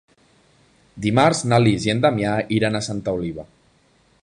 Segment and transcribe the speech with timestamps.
[1.05, 3.49] Dimarts na Lis i en Damià iran a Santa Oliva.